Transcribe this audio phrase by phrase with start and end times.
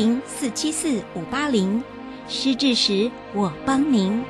[0.00, 1.84] 零四七四五八零，
[2.26, 4.24] 失智时我帮您。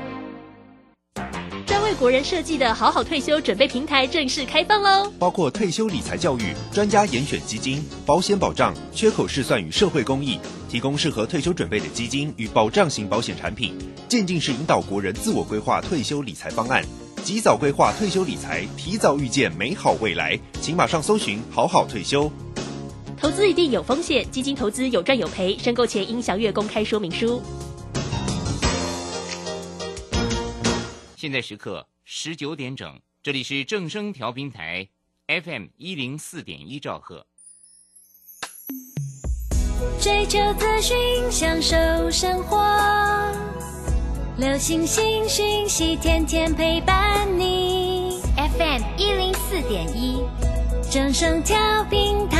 [1.64, 5.12] 专为国人设计的好好退休准备平台正式开放喽！
[5.16, 13.78] 包括退休理财教育、专家严选基金、保险保障、缺口试算与社会公益，提供适合退休准备的基金与保障型保险产品，
[14.08, 16.82] 渐进式引导国人自我规划退休理财方案，
[17.22, 20.36] 及早规划退休理财，提早预见美好未来。
[20.60, 22.28] 请马上搜寻“好好退休”。
[23.20, 27.42] 投资一定有风险，基金投资有赚有赔，申购前应详阅公开说明书。
[31.16, 34.88] 现在时刻十九点整，这里是正声调频台
[35.26, 37.26] FM 一零四点一兆赫。
[40.00, 40.96] 追求资讯，
[41.30, 41.76] 享受
[42.10, 42.56] 生活，
[44.38, 48.22] 流星星讯息，天天陪伴你。
[48.34, 50.22] FM 一零四点一，
[50.90, 52.39] 正声调频台。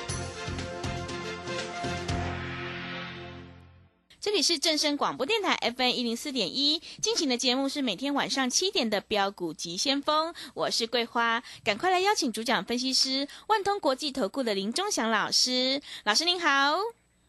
[4.21, 16.77] 这里是正声广播电台 FM 一零四点一，进行的节目是每天晚上七点的标股及先锋，我是桂花，赶快来邀请主讲分析师万通国际投顾的林忠祥老师，老师您好，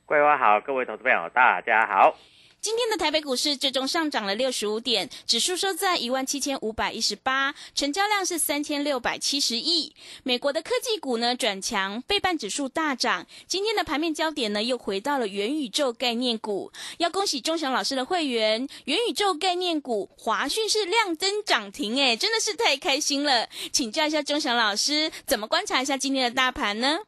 [0.04, 2.14] 桂花好，各位投资朋友大家好。
[2.62, 9.92] 今天的台北股市最终上涨了六十五点，指数收在一万七千五百一十八，成交量是三千六百七十亿。
[10.22, 13.26] 美国的科技股呢转强，背半指数大涨。
[13.48, 23.48] 今天的盘面焦点呢又回到了元宇宙概念股，要恭喜钟祥老师的会员，元宇宙概念股华讯是亮灯涨停，哎，真的是太开心了。
[23.72, 27.00] 请教一下钟祥老师，怎么观察一下今天的大盘呢？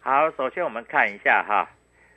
[0.00, 1.66] 好，首先我们看一下哈，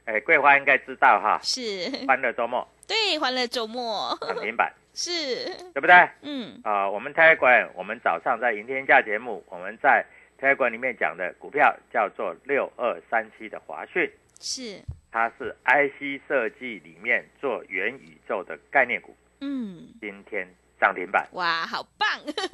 [0.05, 1.89] 哎，桂花应该知道哈，是。
[2.07, 2.67] 欢乐周末。
[2.87, 4.17] 对，欢乐周末。
[4.21, 4.71] 涨停板。
[4.93, 6.09] 是，对不对？
[6.21, 6.59] 嗯。
[6.63, 10.05] 啊，我们泰管，我们早上在迎天下节目，我们在
[10.37, 14.81] 泰管里面讲的股票叫做六二三七的华讯，是，
[15.11, 20.45] 它是 IC 设计里面做元宇宙的概念股，嗯，今天
[20.79, 22.09] 涨停板，哇，好棒。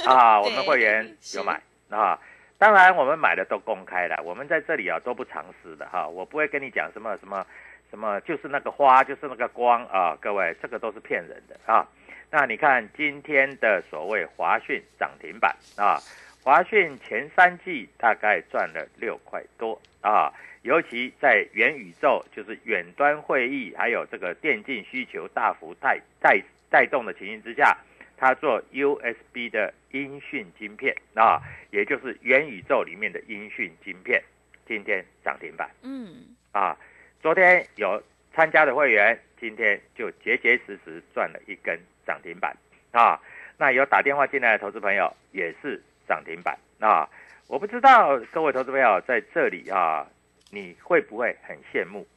[0.06, 0.40] 啊！
[0.44, 1.60] 我们会员有买。
[1.90, 2.20] 啊，
[2.58, 7.46] 当然我们买的都公开了，我们在这里啊都不藏私的哈，我不会跟你讲什么什么。
[7.90, 10.14] 什么就是那个花，就是那个光啊！
[10.20, 11.88] 各位，这个都是骗人的啊！
[12.30, 15.96] 那你看今天的所谓华讯涨停板啊，
[16.44, 20.30] 华讯前三季大概赚了六块多啊，
[20.64, 26.38] 尤其在元宇宙，就是远端会议还有这个电竞需求大幅带带
[26.70, 27.78] 带动的情形之下，
[28.18, 31.40] 它做 USB 的音讯晶片啊，
[31.72, 34.22] 也就是元宇宙里面的音讯晶片，
[34.68, 36.76] 今天涨停板，嗯，啊。
[37.22, 38.02] 昨天有
[38.34, 42.56] 参加的会员，今天就结结实实赚了一根涨停板
[42.92, 43.20] 啊！
[43.58, 47.10] 那有打电话进来的投资朋友也是涨停板啊！
[47.48, 50.06] 我不知道各位投资朋友在这里啊，
[50.52, 52.08] 你会不会很羡慕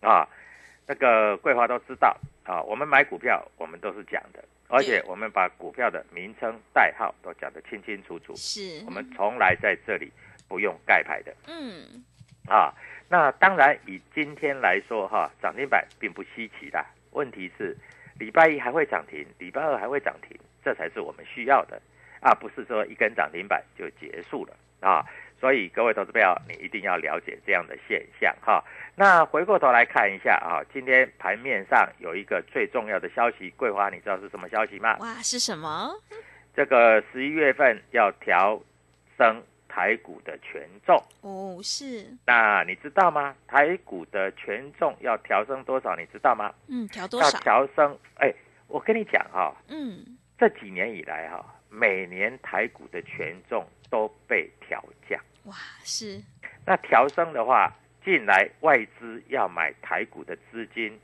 [0.00, 0.28] 啊？
[0.86, 10.10] 那个桂花都知道啊，我们买股票我们都是讲的，而且我们把股票的名称代号都讲得清清楚楚，是我们从来在这里
[10.48, 12.04] 不用盖牌的，嗯，
[12.48, 12.74] 啊。
[13.08, 16.84] 那当然，以今天来说，哈，涨停板并不稀奇的。
[17.12, 17.76] 问题是，
[18.18, 21.80] 礼拜一还会涨停，礼拜二还会涨停，这才是我们需要的
[22.20, 22.34] 啊！
[22.34, 25.04] 不是说一根涨停板就结束了啊！
[25.40, 28.62] 所以各位投资朋友，你一定要了解这样的现象哈。
[28.96, 34.96] 那回过头来看一下啊，今天盘面上有一个最重要的消息，桂花，你知道是什么消息吗？
[35.00, 35.90] 哇，是什么？
[36.54, 38.60] 这个十一月份要调
[39.18, 39.42] 升。
[39.66, 43.34] 台股的权重哦，是那你知道吗？
[43.48, 45.96] 台股的权重要调升多少？
[45.96, 46.54] 你知道吗？
[46.68, 47.32] 嗯，调多少？
[47.32, 48.32] 要调升哎，
[48.68, 55.20] 我跟你讲哈、嗯，这几年以来哈、每年台股的权重都被调降。
[55.44, 55.54] 哇，
[55.84, 56.20] 是，
[56.66, 57.72] 那调升的话，
[58.04, 60.98] 进来外资要买台股的资金，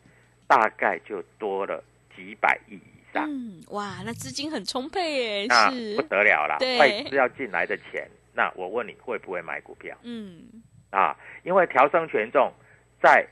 [0.48, 1.80] 大概就多了
[2.16, 6.78] 几百亿以上，嗯，哇，那资金很充沛耶，那是不，得了了对。
[6.80, 10.42] 外资要进来的钱，那我问你会不会买股票嗯，
[10.90, 11.16] 啊？
[11.44, 12.52] 因为调升权重，
[13.00, 13.24] 在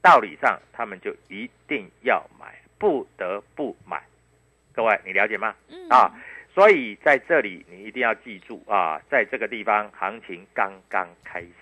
[0.00, 4.00] 道理上他们就一定要买，不得不买。
[4.72, 5.52] 各位，你了解吗？
[5.68, 6.14] 嗯啊，
[6.54, 11.52] 所以在这里你一定要记住啊，在这个地方行情刚刚开始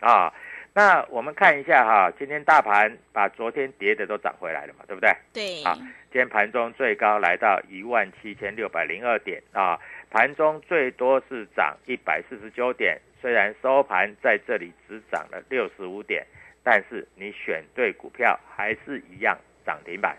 [0.00, 0.32] 啊。
[0.72, 5.10] 那我们看一下哈、今天大盘把昨天跌的都涨回来了嘛，对不对？
[5.32, 5.74] 对，啊
[6.12, 9.78] 今天盘中最高来到一万七千六百零二点啊，
[10.10, 16.24] 盘中最多是涨一百四十九点，虽然收盘在这里只涨了六十五点，
[16.62, 20.16] 但是你选对股票还是一样涨停板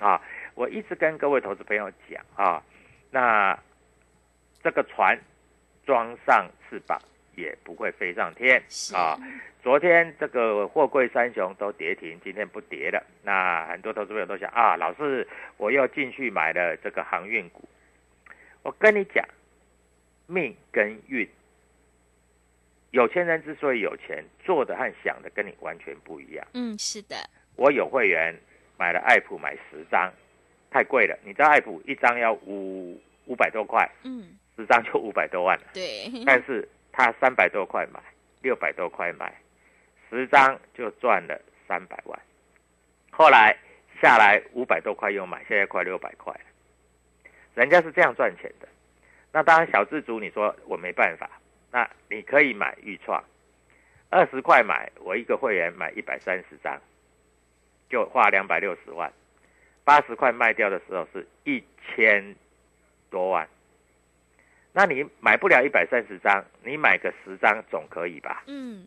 [0.00, 0.20] 啊！
[0.54, 2.62] 我一直跟各位投资朋友讲啊，
[3.12, 3.56] 那
[4.64, 5.16] 这个船
[5.84, 6.98] 装上翅膀
[7.36, 8.60] 也不会飞上天
[8.94, 9.16] 啊。
[9.62, 13.00] 昨天这个货柜三雄都跌停，今天不跌了。
[13.22, 17.62] 那很多投资朋友都想啊，老师，我又进去买了这个航运股。
[18.62, 19.24] 我跟你讲，
[20.26, 21.28] 命跟运，
[22.90, 26.44] 有钱人之所以有钱，做的和想的跟你完全不一样。
[26.54, 27.16] 嗯，是的，
[27.54, 28.34] 我有会员
[28.76, 30.12] 买了爱普买十张，
[30.72, 31.18] 太贵了。
[31.24, 35.64] 你知道爱普一张要五五百多块，嗯，十张就五百多万了。
[35.74, 38.00] 对，但是他三百多块买，
[38.40, 39.32] 六百多块买，
[40.08, 42.18] 十张就赚了三百万。
[43.10, 43.56] 后来
[44.00, 46.40] 下来五百多块又买，现在快六百块了。
[47.54, 48.68] 人家是这样赚钱的。
[49.30, 51.30] 那当然小资族，你说我没办法，
[51.70, 53.22] 那你可以买预创，
[54.10, 56.80] 二十块买，我一个会员买一百三十张，
[57.88, 59.12] 就花两百六十万。
[59.84, 61.62] 八十块卖掉的时候是一
[61.94, 62.34] 千
[63.10, 63.48] 多万。
[64.72, 68.42] 那你买不了一百三十张，你买个十张总可以吧？
[68.46, 68.86] 嗯，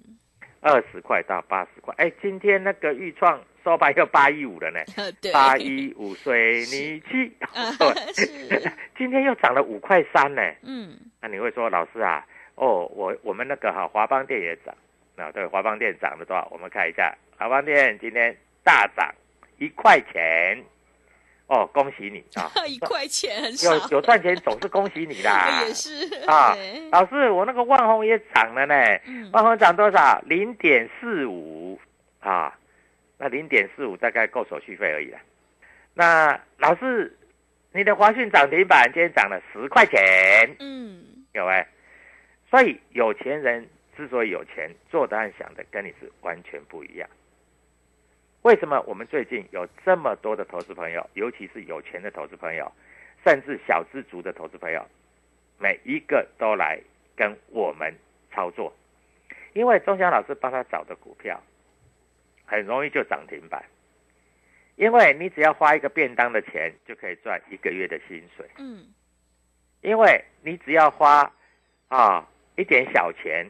[0.62, 4.80] 二十块到八十块，哎，今天那个豫创收盘又八一五了呢，
[5.22, 10.42] 对，八一五水泥漆， 啊对，是， 今天又涨了五块三呢。
[10.64, 12.26] 嗯，那你会说老师啊，
[12.56, 14.76] 哦，我我们那个哈华邦店也涨，
[15.18, 16.48] 啊对，华邦店涨了多少？
[16.52, 19.14] 我们看一下，华邦店今天大涨
[19.60, 20.64] 一块钱，
[21.48, 22.50] 哦，恭喜你啊！
[22.66, 25.62] 一块钱很少，有有赚钱总是恭喜你啦。
[25.68, 26.56] 也是啊
[26.92, 28.76] 老师，我那个万红也涨了呢，
[29.06, 30.20] 嗯万红涨多少？
[30.26, 31.80] 零点四五
[32.20, 32.58] 啊，
[33.20, 35.20] 那零点四五大概够手续费而已啦。
[35.94, 37.16] 那老师，
[37.74, 40.00] 你的华讯涨停板今天涨了十块钱，
[40.60, 41.04] 嗯，
[41.34, 41.66] 有没？
[42.50, 47.08] 所以有钱人之所以有钱，做的和想的跟你是完全不一样。
[48.46, 52.72] 为什么我们最近有这么多的投资朋友，尤其是有钱的投资朋友，
[53.24, 54.86] 甚至小资族的投资朋友，
[55.58, 56.80] 每一个都来
[57.16, 57.92] 跟我们
[58.32, 58.72] 操作？
[59.54, 61.42] 因为钟祥老师帮他找的股票，
[62.46, 63.66] 很容易就涨停板。
[64.76, 68.48] 因为你只要花一个便当的钱，就可以赚一个月的薪水。
[68.60, 68.86] 嗯，
[69.82, 71.34] 因为你只要花
[71.88, 73.50] 啊一点小钱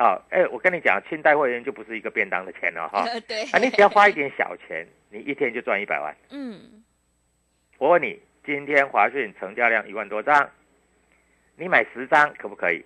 [0.00, 3.04] 啊，哎，我跟你讲，清代会员就不是一个便当的钱了哈。
[3.28, 6.16] 对，啊，你只要花一点小钱，你一天就赚一百万。
[6.30, 6.82] 嗯，
[7.76, 10.48] 我问你，今天华讯成交量一万多张，
[11.54, 12.82] 你买十张可不可以？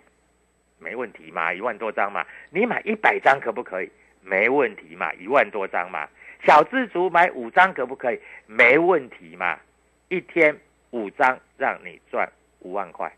[0.80, 2.26] 没问题嘛，一万多张嘛。
[2.50, 3.88] 你买一百张可不可以？
[4.20, 6.08] 没问题嘛，一万多张嘛。
[6.44, 8.18] 小资族买五张可不可以？
[8.46, 9.60] 没问题嘛，
[10.08, 10.58] 一天
[10.90, 12.28] 五张让你赚
[12.58, 13.14] 五万块，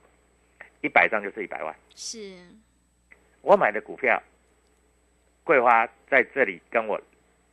[0.83, 1.75] 一百张就是一百万。
[1.95, 2.37] 是，
[3.47, 4.21] 我买的股票，
[5.45, 7.01] 桂花在这里跟我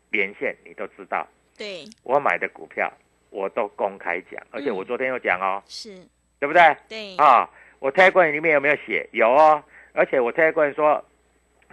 [0.09, 2.91] 连线，你都知道，对，我买的股票
[3.29, 5.95] 我都公开讲，而且我昨天有讲哦，是，
[6.39, 6.75] 对不对？
[6.89, 7.47] 对，啊，
[7.77, 9.07] 我 t 冠里面有没有写？
[9.11, 11.05] 有哦，而且我 t 冠说，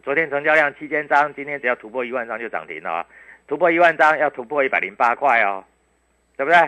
[0.02, 3.06] 昨天成交量七千张，今天只要突破一万张就涨停了啊，
[3.48, 5.64] 突破一万张要突破一百零八块哦，
[6.36, 6.58] 对不对？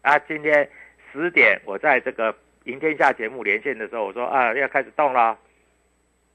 [0.00, 0.66] 啊，今天
[1.12, 2.34] 十点我在这个
[2.64, 5.38] 赢天下节目连线的时候，我说啊要开始动了，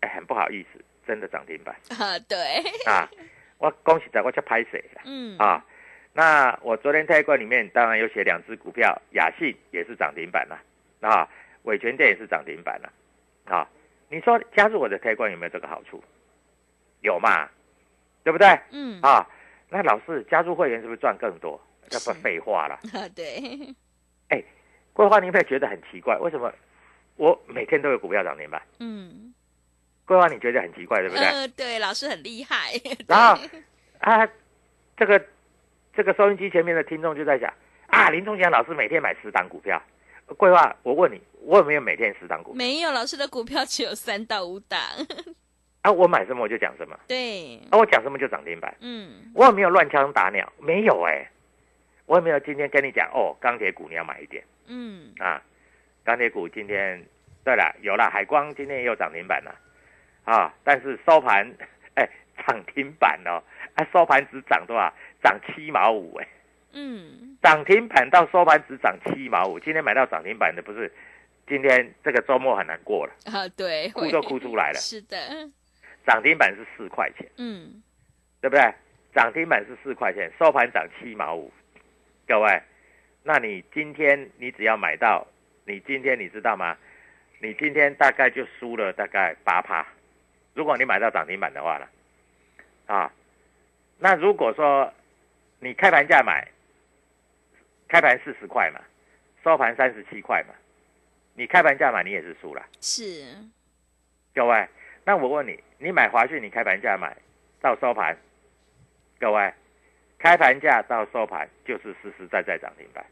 [0.05, 2.37] 哎，很不好意思，真的涨停板啊，对，
[2.85, 3.09] 啊，
[3.57, 5.01] 我恭喜在我叫拍谁了。
[5.05, 5.65] 嗯，啊，
[6.13, 10.61] 那我昨天泰冠里面当然有写两只股票，雅信也是涨停板了，
[11.01, 11.27] 啊，
[11.63, 12.93] 伟全店也是涨停板了，
[13.45, 13.67] 啊，
[14.09, 16.03] 你说加入我的泰冠有没有这个好处？
[17.01, 17.49] 有嘛，
[18.23, 18.47] 对不对？
[18.71, 19.27] 嗯，啊，
[19.69, 21.59] 那老师加入会员是不是赚更多？
[21.89, 22.75] 这不是废话了。
[22.93, 23.75] 啊，对，
[24.93, 26.17] 桂花，你有没有觉得很奇怪？
[26.17, 26.51] 为什么
[27.15, 28.61] 我每天都有股票涨停板？
[28.79, 29.33] 嗯，
[30.05, 31.25] 桂花，你觉得很奇怪，对不对？
[31.25, 32.73] 呃，对，老师很厉害，
[33.07, 33.41] 然后
[33.99, 34.27] 啊，
[34.97, 35.21] 这个
[35.95, 37.51] 这个收音机前面的听众就在想
[37.87, 39.81] 啊，林忠祥老师每天买十档股票，
[40.37, 42.57] 桂花，我问你，我有没有每天十档股票？
[42.57, 44.79] 没有，老师的股票只有三到五档。
[45.81, 48.75] 啊，我买什么我就讲什么，对，啊，我讲什么就涨停板。
[48.79, 50.51] 嗯，我有没有乱枪打鸟？
[50.59, 51.29] 没有哎、
[52.07, 55.41] 我有没有今天跟你讲哦，钢铁股你要买一点嗯，啊？
[56.03, 57.03] 钢铁股今天，
[57.43, 59.55] 对了，有了，海光今天也有涨停板了
[60.25, 61.49] 啊，但是收盘
[61.95, 62.07] 哎
[62.45, 63.41] 涨停板哦，
[63.75, 64.93] 啊收盘只涨多少？
[65.23, 66.27] 涨七毛五哎，
[66.73, 70.91] 嗯，涨停板到收盘只涨七毛五，今天买到涨停板的不是？
[71.47, 74.77] 今天这个周末很难过了，啊，对，哭都哭出来了。
[74.81, 75.17] 是的，
[76.05, 77.83] 涨停板是四块钱，嗯，
[78.41, 78.73] 对不对？
[79.13, 81.53] 涨停板是四块钱，收盘涨七毛五。
[82.27, 82.61] 各位，
[83.23, 85.25] 那你今天你只要买到，
[85.65, 86.75] 你今天你知道吗？
[87.39, 89.85] 你今天大概就输了大概八趴。
[90.55, 91.87] 如果你买到涨停板的话了，
[92.87, 93.11] 啊，
[93.99, 94.91] 那如果说
[95.59, 96.47] 你开盘价买，
[97.87, 98.79] 开盘四十块嘛，
[99.43, 100.55] 收盘三十七块嘛，
[101.33, 102.65] 你开盘价买你也是输了。
[102.79, 103.35] 是，
[104.33, 104.67] 各位，
[105.03, 107.15] 那我问你，你买华讯，你开盘价买
[107.61, 108.17] 到收盘，
[109.19, 109.53] 各位，
[110.17, 113.05] 开盘价到收盘就是实实在在涨停板。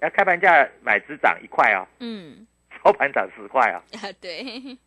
[0.00, 2.46] 要开盘价买只涨一块哦，嗯，
[2.82, 4.42] 收盘涨十块哦，啊，对，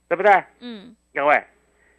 [0.08, 0.44] 对不对？
[0.60, 1.43] 嗯，各位，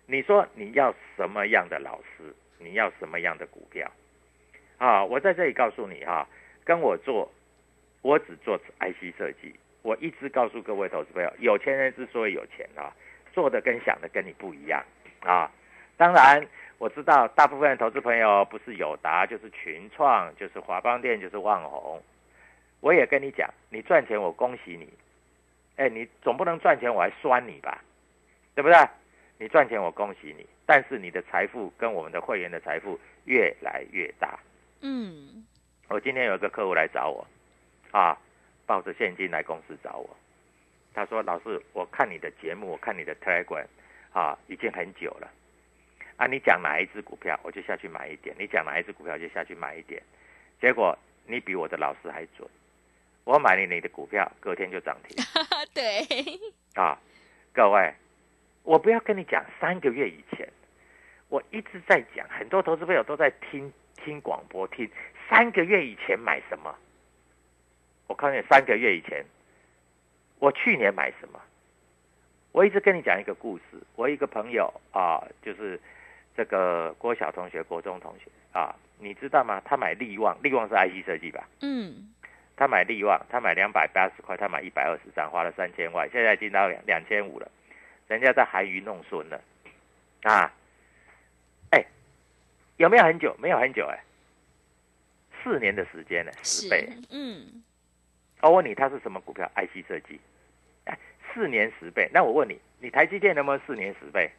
[0.06, 2.34] 你说你要什么样的老师？
[2.58, 3.88] 你要什么样的股票？
[4.78, 6.26] 啊，我在这里告诉你哈、
[6.64, 7.30] 跟我做，
[8.02, 9.54] 我只做 IC 设计。
[9.82, 12.92] 我一直告诉各位投资朋友，有钱人之所以有钱啊，
[13.32, 14.82] 做的跟想的跟你不一样
[15.20, 15.48] 啊。
[15.96, 16.44] 当然，
[16.78, 22.02] 我知道大部分投资朋友不是友达，就是群创，就是华邦电，就是旺宏。
[22.80, 24.92] 我也跟你讲，你赚钱我恭喜你，
[25.76, 27.80] 哎，你总不能赚钱我还酸你吧，
[28.56, 28.76] 对不对？
[29.38, 34.38] 你赚钱我恭喜你，但是你的财富跟我们的会员的财富越来越大。
[34.80, 35.44] 嗯，
[35.88, 37.26] 我今天有一个客户来找我，
[37.90, 38.16] 啊，
[38.64, 40.16] 抱着现金来公司找我，
[40.94, 43.66] 他说：“老师，我看你的节目，我看你的 Telegram，
[44.12, 45.28] 啊，已经很久了，
[46.16, 50.00] 啊，你讲哪一只股票，我就下去买一点；你讲哪一只股票，就下去买一点。
[50.60, 52.48] 结果你比我的老师还准，
[53.24, 55.16] 我买了你的股票，隔天就涨停。
[55.74, 56.06] ”对，
[56.74, 56.96] 啊，
[57.52, 57.92] 各位，
[58.64, 60.48] 我不要跟你讲三个月以前，
[61.28, 64.90] 我一直在讲，很多投资朋友都在听听广播，听
[65.28, 66.74] 三个月以前买什么？
[68.06, 69.24] 我告诉你，三个月以前，
[70.38, 71.40] 我去年买什么？
[72.52, 73.64] 我一直跟你讲一个故事，
[73.96, 75.78] 我一个朋友啊，就是
[76.36, 79.60] 这个郭晓同学、国中同学啊，你知道吗？
[79.64, 81.46] 他买利旺，利旺是 IC 设计吧？
[81.60, 82.14] 嗯，
[82.56, 87.50] 他买利旺，他买两百八十块，他买一百二十张，花了三千万，现在已经到两两千五了，
[88.08, 89.40] 人家在含鱼弄孙了，
[90.22, 90.52] 啊，
[91.70, 91.84] 哎，
[92.76, 93.34] 有没有很久？
[93.38, 93.98] 没有很久哎，
[95.42, 97.62] 四年的时间呢，十倍。，嗯，
[98.40, 100.20] 我问你，它是什么股票？IC 设计，
[100.84, 100.98] 哎，
[101.32, 102.08] 四年十倍。
[102.12, 104.30] 那我问你，你台积电能不能四年十倍？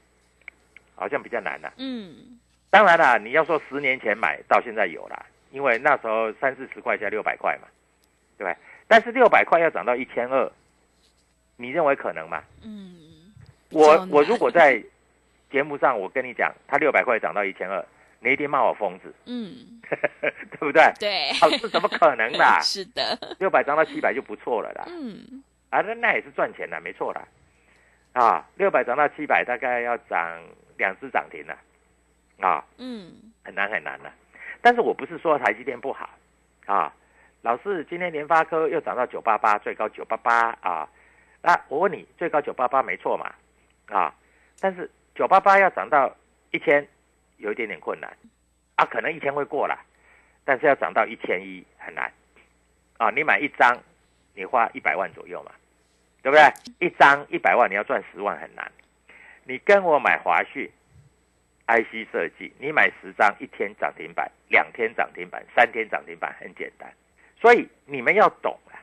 [0.98, 7.68] 好像比较难呐、嗯，当然啦，你要说十年前买到现在有啦，因为那时候三四十块，加六百块嘛，
[8.38, 8.58] 对吧？
[8.88, 10.50] 但是六百块要涨到一千二，
[11.58, 12.42] 你认为可能吗？
[12.64, 12.96] 嗯，
[13.76, 14.82] 我我如果在
[15.52, 17.86] 节目上我跟你讲，它六百块涨到一千二，
[18.22, 20.82] 你一定骂我疯子，嗯， 对不对？
[20.98, 22.58] 对，好，这怎么可能啦？
[22.64, 27.28] 是的，六百涨到七百就不错了啦，嗯，啊，那那也是赚钱的，没错啦。
[28.14, 30.42] 啊，六百涨到七百，大概要涨
[30.78, 31.58] 两只涨停了，
[32.40, 33.12] 啊，嗯，
[33.44, 34.10] 很难很难的。
[34.62, 36.10] 但是我不是说台积电不好
[36.66, 36.94] 啊，
[37.42, 40.88] 老师今天联发科又涨到九八八，最高九八八啊。
[41.42, 43.30] 那我问你，最高九八八没错嘛？
[43.88, 44.14] 啊，
[44.60, 46.16] 但是九八八要涨到
[46.52, 46.88] 一千，
[47.38, 48.12] 有一点点困难
[48.76, 49.80] 啊，可能一千会过了，
[50.44, 52.12] 但是要涨到一千一很难
[52.98, 53.10] 啊。
[53.10, 53.78] 你买一张，
[54.34, 55.52] 你花一百万左右嘛，
[56.22, 56.88] 对不对？
[56.88, 58.72] 一张一百万，你要赚十万很难。
[59.44, 60.72] 你跟我买华旭。
[61.68, 66.88] IC 设计，你买十张，一天涨停板，两天涨停板，三天涨停板，很简单。
[67.42, 68.78] 所以你们要懂啊，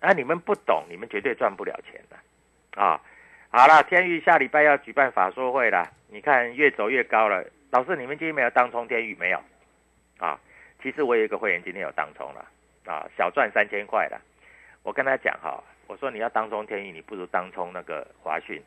[0.00, 3.00] 啊，你们不懂，你们绝对赚不了钱的啊。
[3.56, 7.42] 好了，天宇下礼拜要举办法说会了，你看越走越高了。
[7.70, 9.40] 老师，你们今天没有当冲天宇没有？
[10.18, 10.38] 啊，
[10.82, 12.46] 其实我有一个会员今天有当冲了，
[12.84, 14.20] 啊，小赚三千块了。
[14.82, 18.62] 我跟他讲哈，我说你要当冲天宇，你不如当冲那个华讯。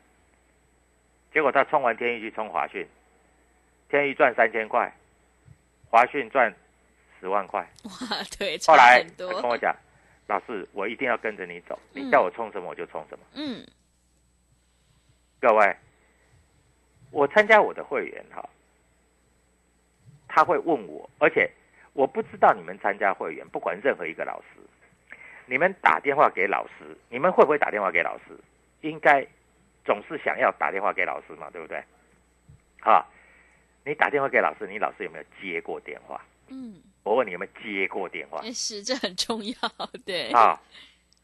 [1.32, 2.84] 结果他冲完天宇去冲华讯。
[3.88, 4.92] 天宇赚三千块，
[5.88, 6.52] 华讯赚
[7.20, 7.60] 十万块。
[7.84, 7.90] 哇，
[8.36, 9.72] 对，差后来，他跟我讲，
[10.26, 13.24] 老师，我一定要跟着你走，你嗯叫我冲什么我就冲什么。
[13.34, 13.64] 嗯，
[15.40, 15.76] 各位，
[17.10, 18.48] 我参加我的会员哈，
[20.28, 21.50] 他会问我，而且
[21.92, 24.60] 我不知道你们参加会员，不管任何一个老师，
[25.46, 28.38] 你们打电话给老师，你们会不会打电话给老师？
[28.82, 29.26] 应该
[29.84, 31.82] 总是想要打电话给老师嘛，对不对？
[32.80, 33.04] 啊，
[33.84, 36.20] 你打电话给老师，你老师有没有接过电话？
[36.48, 38.40] 嗯，我问你有没有接过电话？
[38.42, 39.54] 哎是这很重要，
[40.04, 40.60] 对，啊，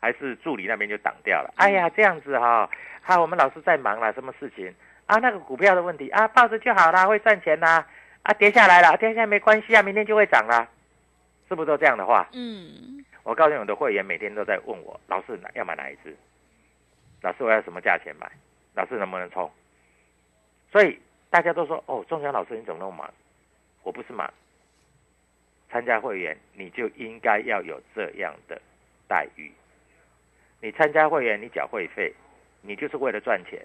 [0.00, 1.52] 还是助理那边就挡掉了？
[1.56, 2.68] 哎呀，这样子哈、
[3.02, 4.72] 啊，我们老师在忙了，什么事情
[5.06, 5.16] 啊？
[5.18, 7.86] 那个股票的问题啊，抱着就好啦，会赚钱啦。
[8.22, 10.66] 啊，跌下来了，跌下来没关系啊，明天就会涨啦，
[11.48, 12.28] 是不是都这样的话？
[12.32, 16.16] 嗯，我告诉你，我的会员每天都在问我，老师哪要买哪一只？
[17.22, 18.28] 老师我要什么价钱买？
[18.74, 19.48] 老师能不能冲？
[20.72, 20.98] 所以
[21.30, 23.08] 大家都说，哦，中祥老师你怎么那么忙？
[23.84, 24.28] 我不是忙，
[25.70, 28.60] 参加会员你就应该要有这样的
[29.06, 29.52] 待遇。
[30.60, 32.12] 你参加会员，你缴会费，
[32.62, 33.60] 你就是为了赚钱，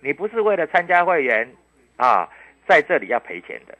[0.00, 1.48] 你不是为了参加会员
[1.96, 2.28] 啊，
[2.68, 3.76] 在这里要赔钱的。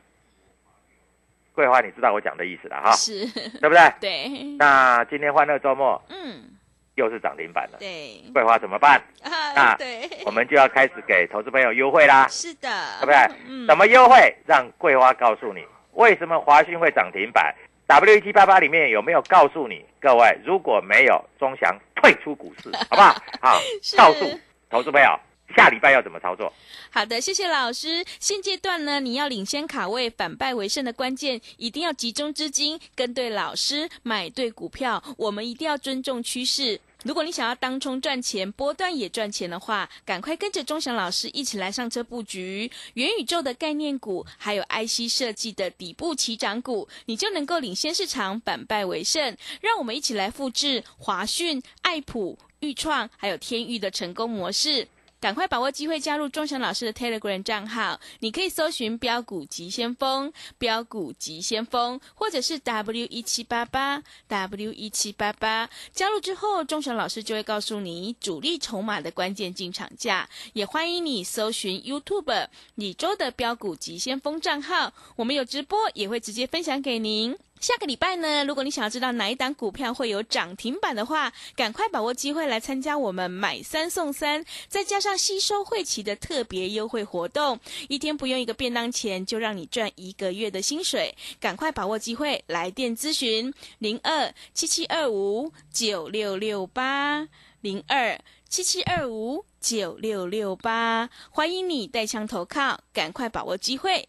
[1.54, 3.26] 桂花，你知道我讲的意思了哈，是，
[3.58, 3.80] 对不对？
[4.00, 6.50] 对，那今天欢乐周末嗯，
[6.94, 9.02] 又是涨停板了，对，桂花怎么办？
[9.22, 12.68] 啊，那对，我们就要开始给投资朋友优惠啦，是的，
[13.00, 13.16] 对不对？
[13.48, 14.34] 嗯，怎么优惠？
[14.46, 17.54] 让桂花告诉你为什么华讯会涨停板。
[17.88, 19.82] W 一七八八里面有没有告诉你？
[19.98, 23.16] 各位，如果没有，钟祥退出股市， 好不好？
[23.40, 23.58] 好，
[23.96, 24.26] 告诉
[24.68, 25.08] 投资朋友
[25.56, 26.52] 下礼拜要怎么操作。
[26.90, 28.04] 好的，谢谢老师。
[28.20, 35.02] 现阶段呢，你要领先卡位、反败为胜的关键，一定要集中资金，跟对老师，买对股票。
[35.16, 36.78] 我们一定要尊重趋势。
[37.04, 49.36] 如果你想要当冲赚钱、波段也赚钱的话，赶快跟着钟祥老师一起来上车布局元宇宙的概念股，还有 IC 设计的底部起涨股，你就能够领先市场，反败为胜。
[49.60, 54.88] 让我们一起来复制华讯、爱普、豫创还有天域的成功模式。
[55.20, 65.68] 赶快把握机会加入钟祥老师的 Telegram 账号，你可以搜寻“标股急先锋”、“标股急先锋”，或者是 W 一七八八 W 一七八八。
[65.92, 70.28] 加入之后，钟祥老师就会告诉你主力筹码的关键进场价。
[70.52, 77.36] 也欢迎你搜寻 YouTube 李周的标股急先锋账号，我们有直播，也会直接分享给您。
[77.60, 91.14] 下个礼拜呢，如果你想要知道哪一档股票会有涨停板的话，赶快把握机会来参加我们买三送三，再加上吸收会期的特别优惠活动，一天不用一个便当钱，就让你赚一个月的薪水。
[91.40, 97.28] 赶快把握机会，来电咨询零二七七二五九六六八
[97.60, 98.18] 零二
[98.48, 104.08] 七七二五九六六八，欢迎你带枪投靠，赶快把握机会。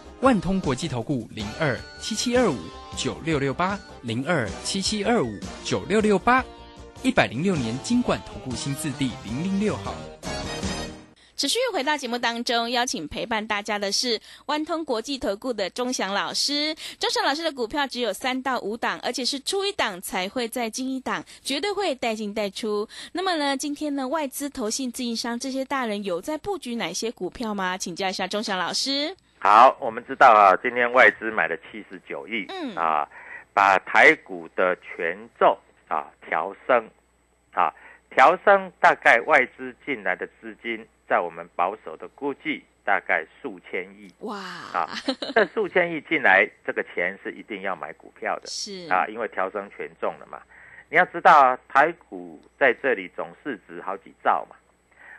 [0.21, 2.55] 万通国际投顾零二七七二五
[2.95, 6.45] 九六六八零二七七二五九六六八，
[7.01, 9.95] 一百零六年经管投顾新字第零零六号。
[11.35, 16.75] 持续回到节目当中，邀请陪伴大家的是万通国际投顾的钟祥老师。
[16.99, 22.87] 钟祥老师的股票只有三到五档，而且是出一档才会再进一档，绝对会带进带出。
[23.13, 27.75] 那么呢，今天呢，外资、投信、自营商这些大人有在布局哪些股票吗？
[27.75, 29.17] 请教一下钟祥老师。
[29.43, 32.75] 好，我们知道啊，今天外资买了七十九亿，嗯。
[32.75, 33.09] 啊，
[33.55, 36.87] 把台股的权重啊调升，
[37.51, 37.73] 啊
[38.11, 44.87] 调升大概外资进来的资金，在我们保守的估计大概数千亿哇，啊，
[45.33, 48.87] 这数千亿进来，这个钱是一定要买股票的是。
[48.91, 50.39] 啊，因为调升权重了嘛。
[50.87, 54.55] 你要知道啊，台股在这里总市值好几兆嘛，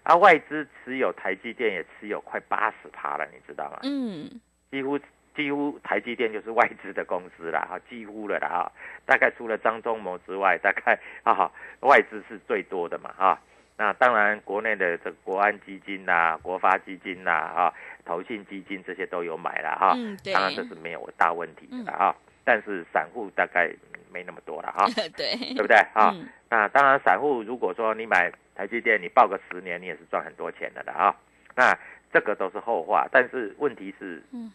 [0.02, 3.78] 啊，外资持有台积电也持有快八十趴了，你知道吗？
[3.84, 4.28] 嗯，
[4.70, 4.98] 几乎
[5.36, 8.72] 几乎台积电就是外资的公司了哈，几乎了啦哈。
[9.06, 13.38] 大概除了张忠谋之外，大概啊外资是最多的嘛哈。
[13.76, 19.94] 那当然，国内的这个国安基金呐、国发基金呐、啊、投信基金这些都有买了哈。
[19.96, 22.14] 嗯对当然这是没有大问题的哈。
[22.44, 23.72] 但是散户大概
[24.12, 24.84] 没那么多了哈。
[25.16, 26.10] 对，对不对啊？
[26.12, 31.14] 嗯那当然，散户如果说你买台积电，你报个十年，你也是赚很多钱的了啊。
[31.54, 31.76] 那
[32.12, 34.52] 这个都是后话，但是问题是，嗯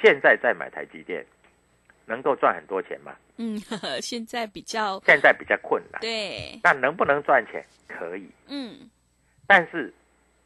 [0.00, 1.24] 现在再买台积电，
[2.06, 3.16] 能够赚很多钱吗？
[3.36, 3.58] 嗯，
[4.00, 6.00] 现在比较现在比较困难。
[6.00, 7.64] 对，那能不能赚钱？
[7.86, 8.88] 可以，嗯
[9.46, 9.92] 但是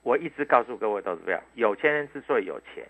[0.03, 2.87] 我一直告诉各位投资者，有钱人之所以有钱，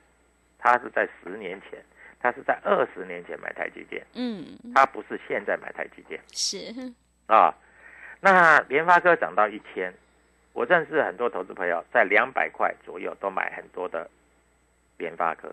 [0.58, 1.82] 他是在十年前
[2.20, 4.44] 他是在二十年前买台积电，嗯，
[4.74, 6.58] 他不是现在买台积电是，
[7.26, 7.52] 啊。
[8.24, 9.92] 那联发科涨到一千，
[10.52, 14.08] 我认识很多投资朋友在两百块左右都买很多的
[14.96, 15.50] 联发科，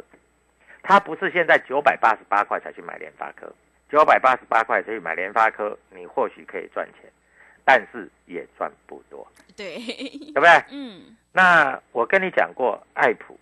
[0.84, 3.52] 他不是现在九百八十八块才去买联发科，
[3.90, 7.12] 九百八十八块才去买联发科，你或许可以赚钱，
[7.66, 9.28] 但是也赚不多，
[9.58, 10.50] 对，对不对？
[10.70, 13.40] 嗯，那我跟你讲过，爱普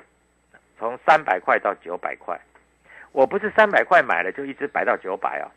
[0.79, 2.39] 从三百块到九百块，
[3.11, 5.51] 我不是三百块买了就一直摆到九百哦，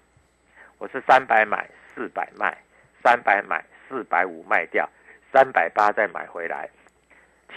[0.78, 2.58] 我是三百买，四百卖，
[3.02, 4.88] 三百买，四百五卖掉，
[5.32, 6.68] 三百八再买回来，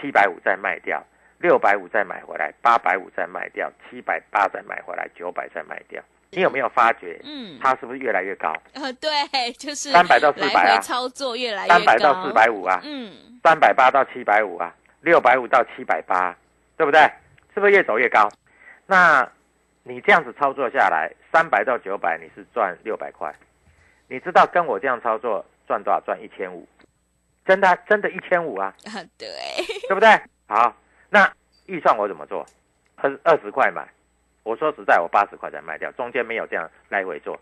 [0.00, 1.02] 七百五再卖掉，
[1.38, 6.02] 六百五再买回来，八百五再卖掉，七百八再买回来，九百再卖掉。
[6.30, 8.52] 你有没有发觉，嗯，它是不是越来越高？
[8.72, 13.12] 呃，对，就是300到400啊操作越来越高，三百到四百五啊，嗯，
[13.44, 16.36] 三百八到七百五啊，六百五到七百八，
[16.76, 17.00] 对不对？
[17.54, 18.28] 是不是越走越高？
[18.86, 19.24] 那
[19.84, 23.32] 你这样子操作下来，三百到九百，你是赚六百块。
[24.08, 26.00] 你知道跟我这样操作赚多少？
[26.00, 26.66] 赚一千五，
[27.44, 29.28] 真的啊真的一千五啊，啊， 对，
[29.88, 30.08] 对不对？
[30.46, 30.74] 好，
[31.10, 31.30] 那
[31.66, 32.44] 预算我怎么做？
[32.96, 33.86] 二二十块买，
[34.42, 37.38] 我说实在，我八十块才卖掉，中间没有这样来回做，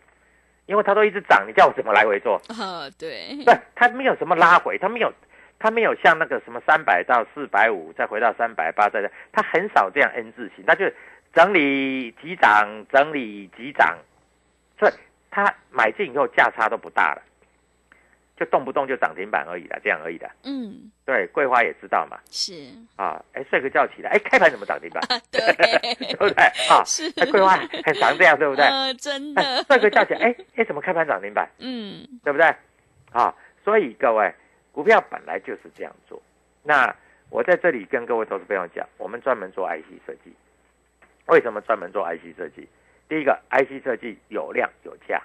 [0.66, 2.40] 因为它都一直涨，你叫我怎么来回做？
[2.48, 5.12] 啊， 对，对，它没有什么拉回，它没有，
[5.59, 10.85] 它没有像那个什么三百到四百五，再回到三百八，再它很少这样 N 字形，它就
[11.33, 13.96] 整理急涨，整理急涨，
[14.79, 14.92] 所以
[15.35, 17.23] 它买进以后价差都不大了，
[18.37, 20.31] 就动不动就涨停板而已了，这样而已的。
[20.45, 22.53] 嗯，对，桂花也知道嘛，是，
[22.97, 25.03] 啊，哎，睡个觉起来，哎，开盘怎么涨停板？
[25.33, 25.40] 对，
[25.97, 26.45] 对不对？
[26.68, 28.62] 啊，是哎桂花很常这样，对不对？
[28.66, 31.49] 呃，真哎的，睡个觉起来，哎哎，怎么开盘涨停板？
[31.59, 32.47] 嗯，对不对？
[33.12, 34.33] 啊，所以各位，
[34.71, 36.21] 股票本来就是这样做。
[36.62, 36.95] 那
[37.31, 40.33] 我在这里跟各位投资朋友讲，我们专门做 IC 设计。
[41.27, 42.68] 为什么专门做 IC 设计？
[43.12, 45.22] 第一个，IC 设计有量有价，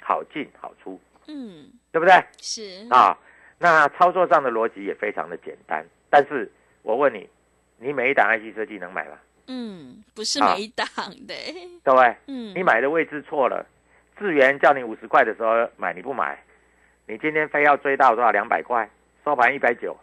[0.00, 2.14] 好进好出，嗯，对不对？
[2.40, 3.18] 是，啊，
[3.58, 5.84] 那操作上的逻辑也非常的简单。
[6.08, 6.48] 但是
[6.82, 7.28] 我问你，
[7.78, 9.18] 你每一档 IC 设计能买吗？
[9.48, 10.86] 嗯，不是啊每一档
[11.26, 11.34] 的，
[11.82, 13.66] 各位，嗯，你买的位置错了。
[14.16, 16.40] 智源叫你五十块的时候买，你不买，
[17.08, 18.88] 你今天非要追到多少两百块，
[19.24, 19.98] 收盘一百九，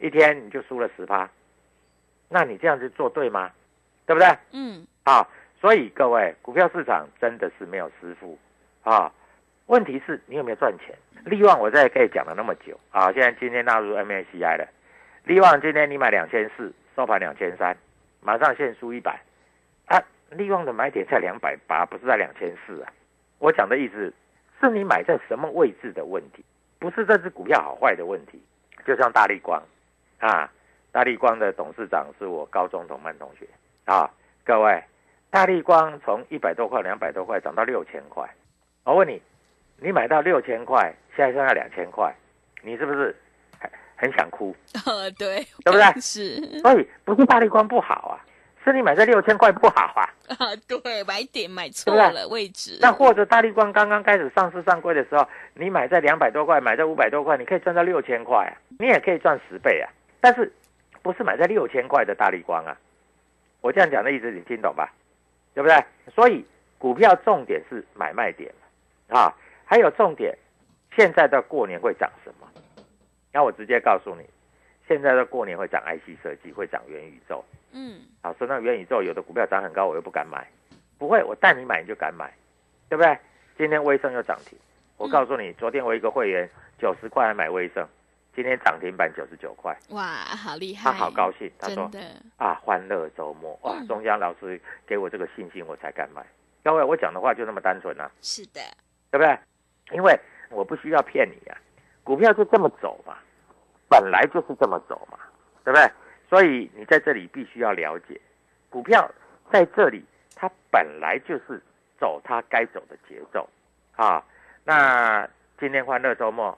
[0.00, 1.30] 一天你就输了十趴，
[2.28, 3.52] 那你这样子做对吗？
[4.06, 4.28] 对不对？
[4.50, 5.24] 嗯，啊，
[5.62, 8.36] 所以各位，股票市场真的是没有师傅
[8.82, 9.12] 啊。
[9.66, 10.92] 问题是你有没有赚钱？
[11.24, 14.68] 利旺我在可以讲了那么久啊，现在今天纳入 MACI 了，
[15.22, 17.76] 利旺今天你买两千四，收盘两千三，
[18.20, 19.20] 马上现输一百
[19.86, 20.02] 啊。
[20.30, 22.92] 利旺的买点在两百八，不是在两千四啊。
[23.38, 24.12] 我讲的意思
[24.60, 26.44] 是你买在什么位置的问题，
[26.80, 28.42] 不是这只股票好坏的问题。
[28.84, 29.62] 就像大力光
[30.18, 30.50] 啊，
[30.90, 33.46] 大力光的董事长是我高中同班同学
[33.84, 34.10] 啊。
[34.44, 34.82] 各位，
[35.32, 38.22] 大力光从一百多块、两百多块涨到六千块，
[38.84, 39.18] 我问你，
[39.78, 42.14] 你买到六千块，现在剩下两千块，
[42.60, 43.16] 你是不是
[43.58, 44.54] 很很想哭？
[44.84, 48.20] 呃， 对，对不对是所以不是大力光不好啊，
[48.62, 50.04] 是你买在六千块不好啊。
[50.36, 59.88] 啊，对，买点买错了位置，那或者大力光刚刚开始上市上柜的时候，你买在两百多块，买在五百多块，你可以赚到六千块啊，你也可以赚十倍啊。
[60.20, 60.52] 但是
[61.00, 62.76] 不是买在六千块的大力光啊？
[63.62, 64.92] 我这样讲的意思你听懂吧？
[65.54, 65.76] 对不对？
[66.14, 66.44] 所以
[66.78, 68.52] 股票重点是买卖点
[69.08, 69.34] 啊，
[69.64, 70.36] 还有重点，
[70.96, 72.48] 现在的过年会涨什么？
[73.32, 74.24] 那我直接告诉你，
[74.86, 77.44] 现在的过年会涨 IC 设计，会涨元宇宙。
[77.72, 80.46] 嗯，啊，说那元宇宙有的股票涨很高，我又不敢买，
[80.98, 82.32] 不会，我带你买你就敢买，
[82.88, 83.16] 对不对？
[83.56, 84.58] 今天微升又涨停，
[84.96, 87.86] 我告诉你，昨天我一个会员九十块还买微盛，
[88.34, 96.24] 今天涨停板九十九块，哇，好厉害，他好高兴，他说真的，啊，欢乐周末，哇嗯，中央老师给我这个信心，我才敢买。
[96.64, 98.60] 各位，我讲的话就那么单纯啊，是的，
[99.10, 99.38] 对不对？
[99.90, 100.18] 因为
[100.48, 101.58] 我不需要骗你啊，
[102.02, 103.18] 股票就这么走嘛，
[103.88, 105.18] 本来就是这么走嘛，
[105.64, 105.90] 对不对？
[106.30, 108.18] 所以你在这里必须要了解，
[108.70, 109.10] 股票
[109.52, 110.02] 在这里
[110.34, 111.60] 它本来就是
[112.00, 113.46] 走它该走的节奏
[113.96, 114.24] 啊。
[114.64, 115.28] 那
[115.60, 116.56] 今天欢乐周末，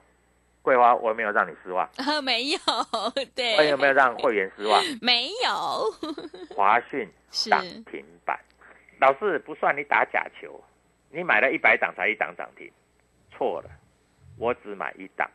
[0.65, 1.87] 桂花我有没有让你失望？
[1.97, 2.57] 啊，没有，
[3.35, 4.81] 对，我有没有让会员失望？
[4.99, 5.91] 没有，
[6.55, 7.51] 华讯是。
[7.51, 8.39] 涨停板，
[8.99, 10.59] 老师不算你打假球，
[11.11, 12.67] 你买了一百档才一档涨停，
[13.31, 13.69] 错了，
[14.39, 15.29] 我只买一档，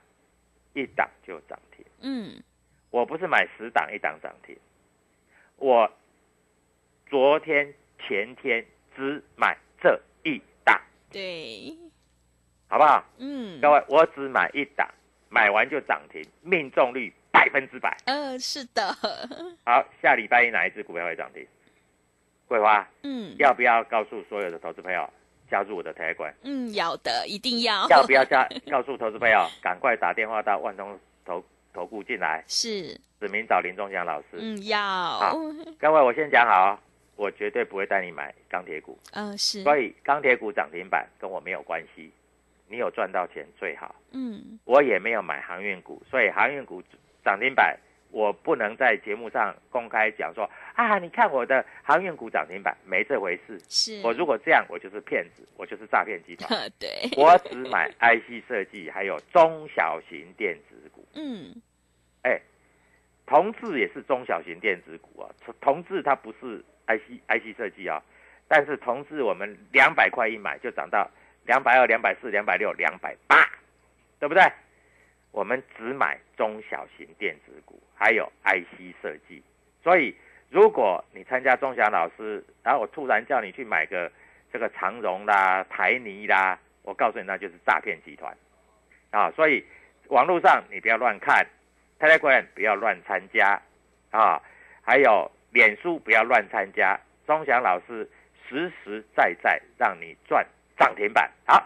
[0.74, 2.42] 一档就涨停，嗯，
[2.90, 4.56] 我不是买十档一档涨停，
[5.58, 5.88] 我
[7.08, 8.66] 昨天前天
[8.96, 11.72] 只买这一档，对，
[12.68, 13.04] 好不好？
[13.18, 14.88] 嗯，各位，我只买一档，
[15.30, 17.96] 买完就涨停，命中率百分之百。
[18.04, 18.92] 呃，是的，
[19.64, 21.46] 好，下礼拜一哪一只股票会涨停？
[22.48, 25.08] 桂花，嗯要不要告诉所有的投资朋友
[25.48, 26.32] 加入我的 Telegram？
[26.42, 27.88] 嗯，要的，一定要。
[27.88, 34.26] 要不要加告诉投资朋友， 赶快打电话到万通投投顾进来，是，指名找林忠祥老师。
[34.32, 35.36] 嗯，要好，
[35.78, 36.78] 各位，我先讲好哦，
[37.14, 42.10] 我绝对不会带你买钢铁股，呃，是，所以钢铁股涨停板跟我没有关系。
[42.70, 46.80] 你有赚到钱最好，嗯我也没有买航运股，所以航运股
[47.24, 47.76] 涨停板
[48.12, 53.58] 我不能在节目上公开讲说啊，你看我的航运股涨停板，没这回事。
[53.68, 54.00] 是。
[54.04, 56.48] 我如果这样，我就是骗子，我就是诈骗集团。
[56.78, 61.04] 对，我只买 IC 设计，还有中小型电子股。
[61.14, 61.52] 嗯
[62.22, 62.40] 哎，
[63.26, 65.28] 同志也是中小型电子股啊，
[65.60, 68.00] 同志它不是 IC IC 设计啊，
[68.46, 71.08] 但是同志我们两百块一买就涨到
[71.44, 73.48] 两百二、两百四、两百六、两百八，
[74.18, 74.42] 对不对？
[75.32, 79.42] 我们只买中小型电子股，还有 IC 设计。
[79.82, 80.14] 所以，
[80.48, 84.10] 如果你参加钟祥老师，然后我突然叫你去买个
[84.52, 88.36] 这个长荣啦、台泥啦，我告诉你，那就是诈骗集团
[89.10, 89.30] 啊！
[89.30, 89.64] 所以
[90.08, 91.46] 网络上你不要乱看
[92.00, 93.60] ，Telegram 不要乱参加
[94.10, 94.42] 啊，
[94.82, 96.98] 还有脸书不要乱参加。
[97.26, 98.10] 钟祥老师
[98.48, 100.44] 实实在在让你赚
[100.80, 101.30] 涨停板。
[101.46, 101.62] 好，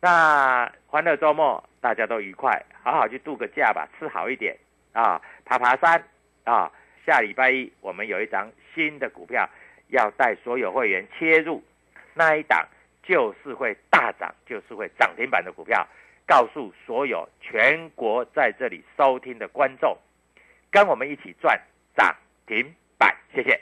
[0.00, 4.56] 那欢乐周末大家都愉快，好好去度个假吧，吃好一点
[4.92, 6.02] 啊，爬爬山
[6.44, 6.72] 啊。
[7.04, 9.48] 下礼拜一我们有一张新的股票
[9.88, 11.62] 要带所有会员切入，
[12.14, 12.66] 那一档
[13.02, 15.86] 就是会大涨，就是会涨停板的股票，
[16.26, 19.96] 告诉所有全国在这里收听的观众，
[20.70, 21.60] 跟我们一起赚
[21.94, 22.16] 涨
[22.46, 23.60] 停板，谢谢。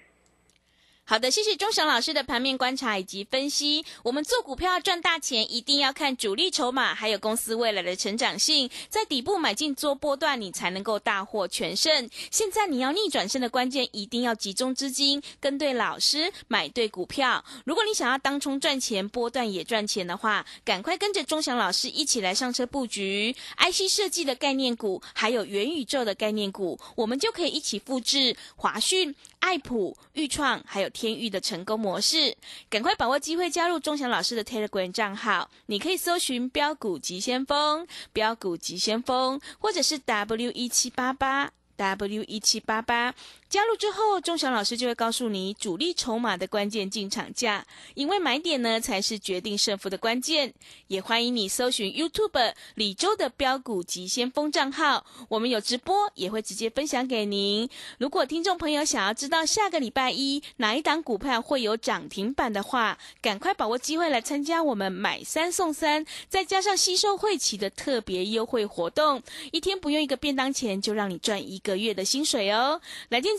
[1.07, 3.85] 好的，谢谢钟祥老师的盘面观察以及分析。
[4.03, 12.09] 我们做股票要赚大钱，一定要看主力筹码，还有公司未来的成长性，在底部买进做波段，你才能够大获全胜。
[12.31, 17.45] 现在你要逆转胜的关键，一定要集中资金，跟对老师，买对股票。
[17.67, 32.35] 如果你想要当冲赚钱，波段也赚钱的话，赶快跟着钟祥老师一起来上车布局 IC 设计的概念股，还有元宇宙的概念股，我们就可以一起复制华讯、爱普、裕创还有天域的成功模式，
[32.71, 43.13] 赶快把握机会加入钟祥老师的 Telegram 账号，你可以搜寻标股急先锋、标股急先锋，或者是 W 一七八八 W 一七八八。
[43.55, 47.65] 加入之后，钟祥老师就会告诉你主力筹码的关键进场价，
[47.95, 50.53] 因为买点呢才是决定胜负的关键。
[50.89, 57.71] 也欢迎你搜寻 YouTube 李周的标股急先锋账号，我们有直播，也会直接分享给您。
[57.99, 72.81] 如果听众朋友想要知道下个礼拜一哪一档股票会有涨停板的话，赶快把握机会来参加我们买三送三，再加上吸收会期的特别优惠活动，一天不用一个便当钱，就让你赚一个月的薪水哦。
[73.11, 73.39] 来电